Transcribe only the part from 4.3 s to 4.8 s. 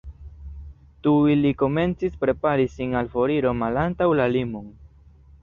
limon.